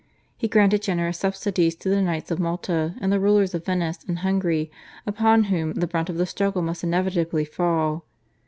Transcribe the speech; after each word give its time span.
He 0.35 0.47
granted 0.47 0.81
generous 0.81 1.19
subsidies 1.19 1.75
to 1.75 1.87
the 1.87 2.01
Knights 2.01 2.31
of 2.31 2.39
Malta 2.39 2.95
and 2.99 3.11
the 3.11 3.19
rulers 3.19 3.53
of 3.53 3.65
Venice 3.67 3.99
and 4.07 4.17
Hungary 4.25 4.71
upon 5.05 5.43
whom 5.43 5.73
the 5.73 5.85
brunt 5.85 6.09
of 6.09 6.17
the 6.17 6.25
struggle 6.25 6.63
must 6.63 6.83
inevitably 6.83 7.45
fall. 7.45 8.03